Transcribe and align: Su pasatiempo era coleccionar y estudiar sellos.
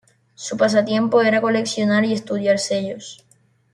Su 0.33 0.57
pasatiempo 0.57 1.21
era 1.21 1.41
coleccionar 1.41 2.05
y 2.05 2.13
estudiar 2.13 2.57
sellos. 2.57 3.23